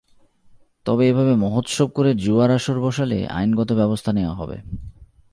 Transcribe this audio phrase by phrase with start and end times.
[0.85, 4.57] তবে এভাবে মহোৎসব করে জুয়ার আসর বসালে আইনগত ব্যবস্থা নেওয়া হবে।